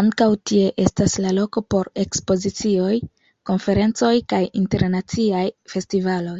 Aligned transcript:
Ankaŭ 0.00 0.28
tie 0.50 0.68
estas 0.82 1.16
la 1.24 1.32
loko 1.38 1.62
por 1.76 1.90
ekspozicioj, 2.04 2.92
konferencoj 3.52 4.12
kaj 4.36 4.42
internaciaj 4.62 5.44
festivaloj. 5.76 6.38